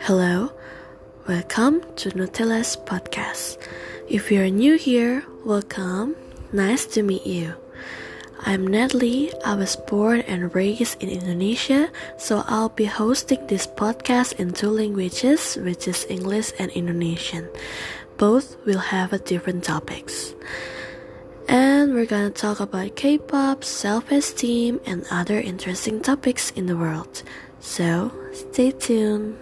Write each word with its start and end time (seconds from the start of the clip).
Hello, 0.00 0.52
welcome 1.26 1.82
to 1.96 2.10
Nutella's 2.10 2.76
podcast. 2.76 3.58
If 4.08 4.30
you're 4.32 4.48
new 4.48 4.78
here, 4.78 5.24
welcome. 5.44 6.16
Nice 6.52 6.86
to 6.94 7.02
meet 7.02 7.26
you. 7.26 7.54
I'm 8.40 8.66
Natalie. 8.66 9.32
I 9.44 9.54
was 9.54 9.76
born 9.76 10.20
and 10.22 10.54
raised 10.54 11.02
in 11.02 11.10
Indonesia, 11.10 11.90
so 12.16 12.44
I'll 12.46 12.70
be 12.70 12.86
hosting 12.86 13.46
this 13.48 13.66
podcast 13.66 14.38
in 14.40 14.52
two 14.52 14.70
languages, 14.70 15.56
which 15.60 15.88
is 15.88 16.06
English 16.08 16.52
and 16.58 16.70
Indonesian. 16.72 17.48
Both 18.16 18.56
will 18.64 18.78
have 18.78 19.12
a 19.12 19.18
different 19.18 19.64
topics. 19.64 20.34
And 21.48 21.92
we're 21.92 22.06
gonna 22.06 22.30
talk 22.30 22.60
about 22.60 22.96
K-pop, 22.96 23.64
self-esteem, 23.64 24.80
and 24.86 25.04
other 25.10 25.40
interesting 25.40 26.00
topics 26.00 26.50
in 26.52 26.66
the 26.66 26.76
world. 26.76 27.22
So, 27.60 28.12
stay 28.32 28.70
tuned. 28.70 29.36